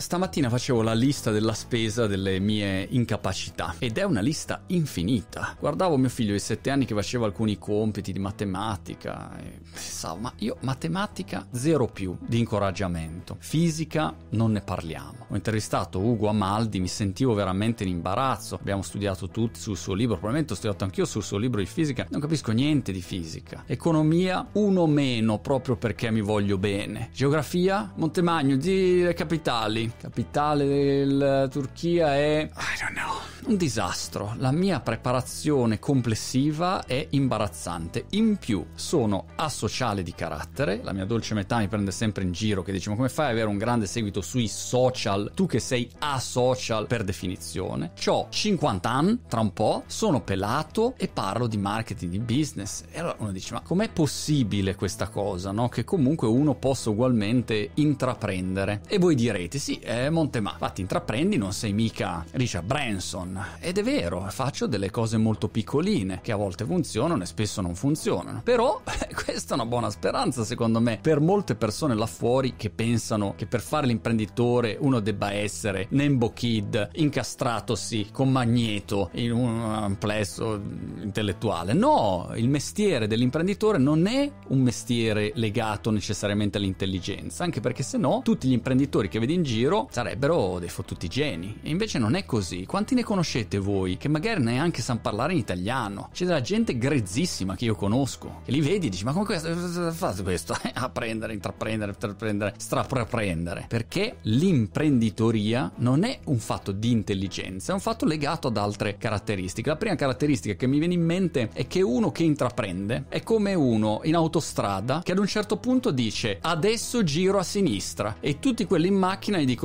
Stamattina 0.00 0.48
facevo 0.48 0.80
la 0.80 0.94
lista 0.94 1.30
della 1.30 1.52
spesa 1.52 2.06
delle 2.06 2.38
mie 2.38 2.86
incapacità 2.88 3.74
ed 3.78 3.98
è 3.98 4.02
una 4.02 4.22
lista 4.22 4.62
infinita. 4.68 5.54
Guardavo 5.60 5.98
mio 5.98 6.08
figlio 6.08 6.32
di 6.32 6.38
7 6.38 6.70
anni 6.70 6.86
che 6.86 6.94
faceva 6.94 7.26
alcuni 7.26 7.58
compiti 7.58 8.10
di 8.10 8.18
matematica 8.18 9.38
e 9.38 9.60
pensavo, 9.70 10.20
ma 10.20 10.32
io 10.38 10.56
matematica 10.60 11.46
zero 11.52 11.86
più 11.86 12.16
di 12.18 12.38
incoraggiamento. 12.38 13.36
Fisica 13.40 14.16
non 14.30 14.52
ne 14.52 14.62
parliamo. 14.62 15.26
Ho 15.28 15.34
intervistato 15.34 16.00
Ugo 16.00 16.28
Amaldi, 16.28 16.80
mi 16.80 16.88
sentivo 16.88 17.34
veramente 17.34 17.84
in 17.84 17.90
imbarazzo. 17.90 18.54
Abbiamo 18.54 18.80
studiato 18.80 19.28
tutti 19.28 19.60
sul 19.60 19.76
suo 19.76 19.92
libro, 19.92 20.14
probabilmente 20.14 20.54
ho 20.54 20.56
studiato 20.56 20.82
anch'io 20.82 21.04
sul 21.04 21.22
suo 21.22 21.36
libro 21.36 21.60
di 21.60 21.66
fisica. 21.66 22.06
Non 22.08 22.20
capisco 22.20 22.52
niente 22.52 22.90
di 22.90 23.02
fisica. 23.02 23.64
Economia 23.66 24.48
uno 24.52 24.86
meno 24.86 25.38
proprio 25.40 25.76
perché 25.76 26.10
mi 26.10 26.22
voglio 26.22 26.56
bene. 26.56 27.10
Geografia 27.12 27.92
Montemagno 27.96 28.56
di 28.56 29.12
capitali 29.14 29.88
capitale 29.96 30.66
della 30.66 31.48
Turchia 31.48 32.14
è... 32.14 32.48
I 32.52 32.80
don't 32.80 32.96
know. 32.96 33.30
Un 33.50 33.56
disastro. 33.56 34.34
La 34.36 34.52
mia 34.52 34.80
preparazione 34.80 35.78
complessiva 35.78 36.84
è 36.84 37.06
imbarazzante. 37.10 38.04
In 38.10 38.36
più, 38.36 38.64
sono 38.74 39.24
asociale 39.36 40.02
di 40.02 40.14
carattere. 40.14 40.80
La 40.82 40.92
mia 40.92 41.06
dolce 41.06 41.34
metà 41.34 41.58
mi 41.58 41.66
prende 41.66 41.90
sempre 41.90 42.22
in 42.22 42.32
giro 42.32 42.62
che 42.62 42.70
dice: 42.70 42.90
Ma 42.90 42.96
come 42.96 43.08
fai 43.08 43.26
ad 43.26 43.32
avere 43.32 43.48
un 43.48 43.56
grande 43.56 43.86
seguito 43.86 44.20
sui 44.20 44.46
social? 44.46 45.32
Tu 45.34 45.46
che 45.46 45.58
sei 45.58 45.90
asocial 45.98 46.86
per 46.86 47.02
definizione. 47.02 47.92
Ho 48.06 48.26
50 48.28 48.90
anni, 48.90 49.20
tra 49.26 49.40
un 49.40 49.52
po', 49.52 49.84
sono 49.86 50.20
pelato 50.20 50.94
e 50.98 51.08
parlo 51.08 51.46
di 51.46 51.56
marketing, 51.56 52.12
di 52.12 52.18
business. 52.20 52.84
E 52.92 53.00
allora 53.00 53.16
uno 53.18 53.32
dice: 53.32 53.54
Ma 53.54 53.62
com'è 53.62 53.88
possibile 53.88 54.74
questa 54.74 55.08
cosa, 55.08 55.50
no? 55.50 55.68
Che 55.68 55.82
comunque 55.82 56.28
uno 56.28 56.54
possa 56.54 56.90
ugualmente 56.90 57.70
intraprendere. 57.74 58.82
E 58.86 58.98
voi 58.98 59.14
direte: 59.14 59.58
Sì, 59.58 59.79
è 59.80 60.08
Montemà. 60.10 60.52
Infatti, 60.52 60.80
intraprendi, 60.80 61.36
non 61.36 61.52
sei 61.52 61.72
mica 61.72 62.24
Richard 62.32 62.64
Branson 62.64 63.38
ed 63.60 63.78
è 63.78 63.82
vero, 63.82 64.26
faccio 64.28 64.66
delle 64.66 64.90
cose 64.90 65.16
molto 65.16 65.48
piccoline 65.48 66.20
che 66.22 66.32
a 66.32 66.36
volte 66.36 66.64
funzionano 66.64 67.22
e 67.22 67.26
spesso 67.26 67.60
non 67.60 67.74
funzionano. 67.74 68.42
Però 68.44 68.80
questa 69.24 69.52
è 69.52 69.54
una 69.54 69.66
buona 69.66 69.90
speranza 69.90 70.44
secondo 70.44 70.80
me 70.80 70.98
per 71.00 71.20
molte 71.20 71.54
persone 71.54 71.94
là 71.94 72.06
fuori 72.06 72.54
che 72.56 72.70
pensano 72.70 73.34
che 73.36 73.46
per 73.46 73.60
fare 73.60 73.86
l'imprenditore 73.86 74.76
uno 74.80 75.00
debba 75.00 75.32
essere 75.32 75.86
Nembo 75.90 76.32
Kid 76.32 76.90
incastratosi 76.94 78.08
con 78.12 78.30
magneto 78.30 79.10
in 79.14 79.32
un 79.32 79.60
amplesso 79.60 80.60
intellettuale. 81.02 81.72
No, 81.72 82.30
il 82.34 82.48
mestiere 82.48 83.06
dell'imprenditore 83.06 83.78
non 83.78 84.06
è 84.06 84.30
un 84.48 84.60
mestiere 84.60 85.32
legato 85.34 85.90
necessariamente 85.90 86.58
all'intelligenza, 86.58 87.44
anche 87.44 87.60
perché 87.60 87.82
se 87.82 87.98
no 87.98 88.20
tutti 88.22 88.48
gli 88.48 88.52
imprenditori 88.52 89.08
che 89.08 89.18
vedi 89.18 89.34
in 89.34 89.42
giro 89.42 89.69
sarebbero 89.90 90.58
dei 90.58 90.68
fottuti 90.68 91.08
geni. 91.08 91.58
E 91.62 91.70
invece 91.70 91.98
non 91.98 92.14
è 92.14 92.24
così. 92.24 92.66
Quanti 92.66 92.94
ne 92.94 93.04
conoscete 93.04 93.58
voi 93.58 93.96
che 93.96 94.08
magari 94.08 94.42
neanche 94.42 94.82
sanno 94.82 95.00
parlare 95.00 95.32
in 95.32 95.38
italiano. 95.38 96.08
C'è 96.12 96.24
della 96.24 96.40
gente 96.40 96.76
grezzissima 96.76 97.54
che 97.56 97.64
io 97.66 97.74
conosco, 97.74 98.40
che 98.44 98.50
li 98.50 98.60
vedi 98.60 98.86
e 98.86 98.90
dici: 98.90 99.04
Ma 99.04 99.12
come 99.12 99.24
questo? 99.24 99.48
A 100.72 100.88
prendere, 100.88 101.32
intraprendere, 101.32 101.92
intraprendere, 101.92 102.54
straprendere. 102.56 103.66
Perché 103.68 104.16
l'imprenditoria 104.22 105.70
non 105.76 106.04
è 106.04 106.18
un 106.24 106.38
fatto 106.38 106.72
di 106.72 106.90
intelligenza, 106.90 107.72
è 107.72 107.74
un 107.74 107.80
fatto 107.80 108.04
legato 108.04 108.48
ad 108.48 108.56
altre 108.56 108.96
caratteristiche. 108.96 109.68
La 109.68 109.76
prima 109.76 109.94
caratteristica 109.94 110.54
che 110.54 110.66
mi 110.66 110.78
viene 110.78 110.94
in 110.94 111.04
mente 111.04 111.50
è 111.52 111.66
che 111.66 111.82
uno 111.82 112.10
che 112.10 112.22
intraprende 112.22 113.04
è 113.08 113.22
come 113.22 113.54
uno 113.54 114.00
in 114.04 114.14
autostrada 114.14 115.02
che 115.04 115.12
ad 115.12 115.18
un 115.18 115.26
certo 115.26 115.58
punto 115.58 115.90
dice: 115.90 116.38
Adesso 116.40 117.02
giro 117.04 117.38
a 117.38 117.42
sinistra. 117.42 118.16
E 118.20 118.38
tutti 118.38 118.64
quelli 118.64 118.88
in 118.88 118.94
macchina 118.94 119.38
gli 119.38 119.44
dicono: 119.44 119.59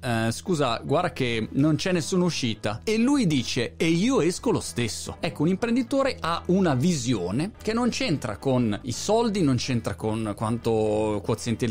eh, 0.00 0.30
Scusa, 0.30 0.80
guarda 0.84 1.12
che 1.12 1.48
non 1.52 1.76
c'è 1.76 1.92
nessuna 1.92 2.24
uscita. 2.24 2.80
E 2.84 2.96
lui 2.98 3.26
dice 3.26 3.74
e 3.76 3.88
io 3.88 4.20
esco 4.20 4.50
lo 4.50 4.60
stesso. 4.60 5.16
Ecco, 5.20 5.42
un 5.42 5.48
imprenditore 5.48 6.16
ha 6.20 6.42
una 6.46 6.74
visione 6.74 7.52
che 7.60 7.72
non 7.72 7.88
c'entra 7.88 8.36
con 8.36 8.78
i 8.82 8.92
soldi, 8.92 9.42
non 9.42 9.56
c'entra 9.56 9.94
con 9.94 10.34
quanto 10.36 11.20
quoziente 11.24 11.66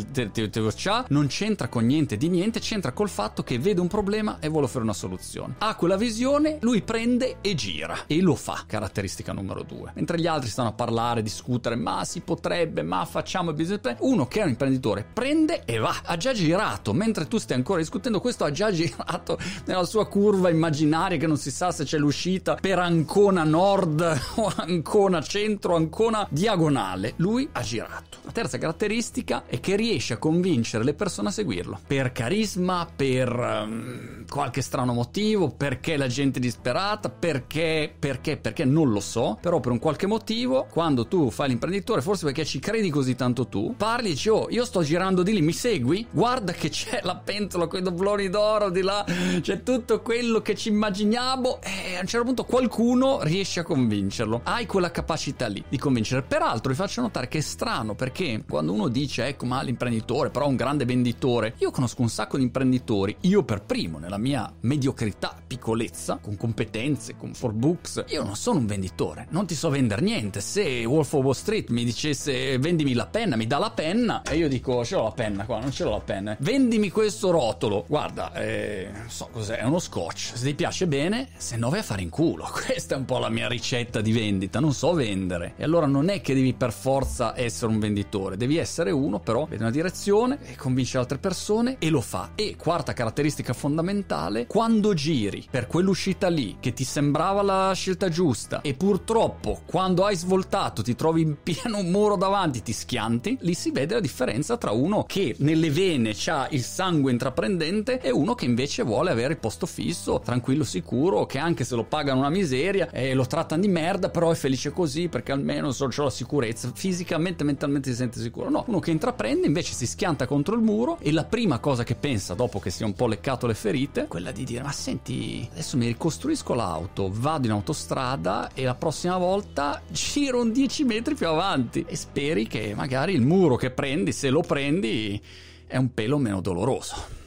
ha, 0.90 1.06
non 1.10 1.28
c'entra 1.28 1.68
con 1.68 1.86
niente 1.86 2.18
di 2.18 2.30
niente, 2.30 2.60
c'entra 2.60 2.92
col 2.92 3.10
fatto 3.10 3.44
che 3.44 3.60
vede 3.60 3.82
un 3.82 3.88
problema 3.88 4.40
e 4.40 4.50
vuole 4.50 4.66
offrire 4.66 4.84
una 4.84 4.94
soluzione. 4.94 5.56
Ha 5.60 5.76
quella 5.76 5.98
visione, 5.98 6.58
lui 6.62 6.82
prende 6.82 7.38
e 7.42 7.56
gira 7.56 8.00
e 8.08 8.22
lo 8.22 8.36
fa, 8.36 8.64
caratteristica 8.66 9.32
numero 9.32 9.64
due. 9.64 9.92
Mentre 9.96 10.20
gli 10.20 10.28
altri 10.28 10.50
stanno 10.50 10.70
a 10.70 10.74
parlare, 10.74 11.22
discutere, 11.22 11.76
ma 11.76 12.04
si 12.04 12.22
potrebbe, 12.22 12.82
ma 12.82 13.06
facciamo 13.06 13.52
il 13.52 13.56
business 13.56 13.80
plan. 13.80 13.96
Uno 14.00 14.28
che 14.28 14.42
è 14.42 14.44
un 14.44 14.50
imprenditore 14.50 15.06
prende 15.12 15.64
e 15.66 15.78
va, 15.78 16.02
ha 16.04 16.18
già 16.18 16.34
girato, 16.34 16.94
mentre 16.94 17.28
tu 17.28 17.38
stai 17.38 17.58
ancora 17.58 17.69
discutendo 17.78 18.20
questo 18.20 18.44
ha 18.44 18.52
già 18.52 18.72
girato 18.72 19.38
nella 19.66 19.86
sua 19.86 20.08
curva 20.08 20.50
immaginaria 20.50 21.18
che 21.18 21.28
non 21.28 21.38
si 21.38 21.52
sa 21.52 21.72
se 21.72 21.84
c'è 21.84 21.98
l'uscita 21.98 22.56
per 22.56 22.80
Ancona 22.80 23.44
Nord 23.44 24.22
o 24.36 24.52
Ancona 24.56 25.22
Centro, 25.22 25.76
Ancona 25.76 26.28
Diagonale. 26.30 27.14
Lui 27.18 27.48
ha 27.52 27.62
girato. 27.62 28.18
La 28.24 28.32
terza 28.32 28.58
caratteristica 28.58 29.44
è 29.48 29.60
che 29.60 29.76
riesce 29.76 30.14
a 30.14 30.18
convincere 30.18 30.84
le 30.84 30.94
persone 30.94 31.30
a 31.30 31.32
seguirlo. 31.32 31.80
Per 31.88 32.12
carisma, 32.12 32.88
per 32.94 33.30
um, 33.34 34.26
qualche 34.30 34.62
strano 34.62 34.94
motivo, 34.94 35.50
perché 35.50 35.98
la 35.98 36.08
gente 36.08 36.38
è 36.38 36.42
disperata, 36.42 37.10
perché, 37.10 37.92
perché, 37.98 38.38
perché 38.38 38.66
non 38.66 38.92
lo 38.92 39.00
so, 39.00 39.38
però 39.42 39.60
per 39.60 39.72
un 39.72 39.80
qualche 39.80 40.06
motivo, 40.06 40.68
quando 40.70 41.08
tu 41.08 41.32
fai 41.32 41.50
l'imprenditore, 41.50 42.02
forse 42.02 42.26
perché 42.26 42.46
ci 42.46 42.60
credi 42.60 42.90
così 42.90 43.16
tanto 43.16 43.48
tu, 43.48 43.74
parli 43.76 44.10
e 44.10 44.12
dici, 44.12 44.30
oh, 44.30 44.48
io 44.50 44.64
sto 44.64 44.84
girando 44.84 45.24
di 45.24 45.34
lì, 45.34 45.42
mi 45.42 45.54
segui? 45.54 46.06
Guarda 46.12 46.52
che 46.52 46.70
c'è 46.70 47.00
la 47.04 47.16
pentola 47.16 47.49
con 47.58 47.80
i 47.80 47.82
dobloni 47.82 48.30
d'oro 48.30 48.70
di 48.70 48.82
là, 48.82 49.04
c'è 49.42 49.64
tutto 49.64 50.02
quello 50.02 50.42
che 50.42 50.56
ci 50.56 50.70
immaginiamo 50.70 51.60
e 51.62 51.96
a 51.96 52.02
un 52.02 52.08
certo 52.08 52.26
punto 52.26 52.44
qualcuno 52.44 53.24
riesce 53.24 53.62
a 53.62 53.64
convincerlo. 53.64 54.42
Hai 54.44 54.66
quella 54.66 54.92
capacità 54.92 55.48
lì 55.48 55.64
di 55.68 55.78
convincere. 55.78 56.22
Peraltro 56.22 56.72
vi 56.72 56.78
faccio 56.78 57.02
notare 57.02 57.28
che 57.28 57.40
è 57.40 57.42
strano 57.42 57.96
perché 57.96 58.44
quando 58.48 58.74
uno 58.74 58.88
dice 58.88 59.26
ecco 59.26 59.46
ma 59.46 59.62
l'imprenditore 59.62 60.30
però 60.30 60.48
un 60.48 60.56
grande 60.56 60.86
venditore, 60.86 61.56
io 61.58 61.72
conosco 61.72 62.02
un 62.02 62.10
sacco 62.10 62.38
di 62.38 62.44
imprenditori, 62.44 63.16
io 63.22 63.44
per 63.44 63.64
primo 63.64 63.98
nella 63.98 64.18
mia 64.18 64.52
mediocrità, 64.62 65.36
piccolezza, 65.46 66.20
con 66.22 66.38
competenze, 66.38 67.16
con 67.18 67.34
for 67.34 67.54
books, 67.54 68.04
io 68.10 68.24
non 68.24 68.36
sono 68.36 68.60
un 68.60 68.66
venditore, 68.66 69.28
non 69.30 69.48
ti 69.48 69.56
so 69.56 69.70
vendere 69.70 70.02
niente. 70.02 70.42
Se 70.42 70.86
Wolf 70.86 71.14
of 71.14 71.24
Wall 71.24 71.34
Street 71.34 71.70
mi 71.70 71.84
dicesse 71.84 72.58
vendimi 72.60 72.94
la 72.94 73.08
penna, 73.08 73.36
mi 73.36 73.48
dà 73.48 73.58
la 73.58 73.72
penna 73.72 74.22
e 74.22 74.36
io 74.36 74.48
dico 74.48 74.84
ce 74.86 74.96
l'ho 74.96 75.04
la 75.04 75.12
penna 75.12 75.46
qua, 75.46 75.60
non 75.60 75.72
ce 75.72 75.84
l'ho 75.84 75.92
la 75.92 76.02
penna. 76.02 76.38
Vendimi 76.40 76.90
questo 76.90 77.32
rotolo. 77.40 77.86
Guarda, 77.88 78.34
eh, 78.34 78.90
non 78.92 79.10
so 79.10 79.30
cos'è, 79.32 79.58
è 79.58 79.64
uno 79.64 79.80
scotch. 79.80 80.32
Se 80.36 80.46
ti 80.46 80.56
piace 80.56 80.88
bene 80.88 81.30
se 81.38 81.56
no 81.56 81.70
vai 81.70 81.80
a 81.80 81.84
fare 81.84 82.02
in 82.02 82.10
culo. 82.10 82.48
Questa 82.52 82.96
è 82.96 82.98
un 82.98 83.06
po' 83.06 83.18
la 83.18 83.30
mia 83.30 83.48
ricetta 83.48 84.02
di 84.02 84.12
vendita, 84.12 84.60
non 84.60 84.74
so 84.74 84.94
vendere. 84.94 85.54
E 85.56 85.64
allora 85.64 85.86
non 85.86 86.10
è 86.10 86.22
che 86.22 86.34
devi 86.34 86.54
per 86.54 86.74
forza 86.74 87.38
essere 87.38 87.72
un 87.72 87.80
venditore, 87.80 88.38
devi 88.38 88.58
essere 88.58 88.92
uno 88.92 89.20
però 89.20 89.46
vede 89.46 89.64
una 89.64 89.72
direzione 89.72 90.40
e 90.44 90.56
convince 90.56 90.98
altre 90.98 91.18
persone 91.18 91.78
e 91.80 91.90
lo 91.90 92.02
fa. 92.02 92.32
E 92.36 92.56
quarta 92.58 92.94
caratteristica 92.94 93.54
fondamentale, 93.54 94.46
quando 94.48 94.94
giri 94.94 95.48
per 95.50 95.68
quell'uscita 95.68 96.28
lì 96.28 96.58
che 96.60 96.74
ti 96.74 96.84
sembrava 96.84 97.42
la 97.42 97.72
scelta 97.74 98.10
giusta 98.10 98.62
e 98.62 98.74
purtroppo 98.74 99.62
quando 99.66 100.06
hai 100.06 100.16
svoltato 100.16 100.82
ti 100.82 100.96
trovi 100.96 101.22
in 101.22 101.38
pieno 101.42 101.82
muro 101.84 102.16
davanti, 102.16 102.62
ti 102.62 102.74
schianti, 102.74 103.38
lì 103.42 103.54
si 103.54 103.72
vede 103.72 103.96
la 103.96 104.00
differenza 104.00 104.58
tra 104.58 104.72
uno 104.72 105.04
che 105.04 105.36
nelle 105.40 105.70
vene 105.70 106.16
ha 106.26 106.48
il 106.52 106.64
sangue 106.64 107.12
intraprendente 107.30 108.00
e 108.02 108.12
uno 108.12 108.34
che 108.34 108.46
invece 108.46 108.84
vuole 108.84 109.12
avere 109.12 109.34
il 109.34 109.40
posto 109.40 109.66
fisso, 109.66 110.20
tranquillo, 110.24 110.64
sicuro 110.64 111.26
che 111.26 111.38
anche 111.38 111.64
se 111.64 111.76
lo 111.76 111.84
pagano 111.84 112.20
una 112.20 112.30
miseria 112.30 112.90
e 112.92 113.14
lo 113.14 113.26
trattano 113.26 113.62
di 113.62 113.68
merda, 113.68 114.10
però 114.10 114.32
è 114.32 114.36
felice 114.36 114.72
così 114.72 115.08
perché 115.08 115.32
almeno 115.32 115.72
so, 115.72 115.86
ho 115.86 116.04
la 116.04 116.10
sicurezza, 116.10 116.72
fisicamente, 116.74 117.44
mentalmente 117.44 117.90
si 117.92 117.96
sente 117.96 118.20
sicuro. 118.20 118.50
No, 118.50 118.64
uno 118.68 118.80
che 118.80 118.92
intraprende 118.92 119.48
invece 119.48 119.74
si 119.74 119.86
schianta 119.86 120.26
contro 120.26 120.56
il 120.56 120.62
muro 120.62 120.98
e 121.00 121.12
la 121.12 121.24
prima 121.24 121.60
cosa 121.60 121.84
che 121.84 121.96
pensa 121.96 122.34
dopo 122.34 122.60
che 122.60 122.70
si 122.70 122.84
è 122.84 122.86
un 122.86 122.94
po' 122.94 123.08
leccato 123.08 123.48
le 123.48 123.54
ferite 123.54 124.08
quella 124.08 124.32
di 124.32 124.44
dire 124.44 124.64
ma 124.64 124.72
senti, 124.72 125.48
adesso 125.52 125.78
mi 125.78 125.86
ricostruisco 125.86 126.54
l'auto, 126.54 127.10
vado 127.14 127.46
in 127.46 127.54
autostrada 127.54 128.50
e 128.54 128.64
la 128.64 128.76
prossima 128.76 129.18
volta 129.18 129.82
giro 129.90 130.42
un 130.42 130.52
10 130.52 130.84
metri 130.84 131.16
più 131.16 131.28
avanti 131.28 131.86
e 131.88 131.96
speri 131.96 132.48
che 132.48 132.74
magari 132.76 133.14
il 133.14 133.22
muro 133.22 133.56
che 133.56 133.70
prendi, 133.70 134.12
se 134.12 134.30
lo 134.30 134.42
prendi, 134.42 135.22
è 135.68 135.78
un 135.78 135.94
pelo 135.94 136.18
meno 136.18 136.42
doloroso. 136.42 137.19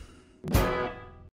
Bye. 0.44 0.81